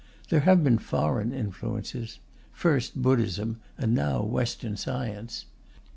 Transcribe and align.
There 0.29 0.39
have 0.39 0.63
been 0.63 0.79
foreign 0.79 1.31
influences 1.31 2.17
first 2.51 2.99
Buddhism, 3.03 3.59
and 3.77 3.93
now 3.93 4.23
Western 4.23 4.75
science. 4.75 5.45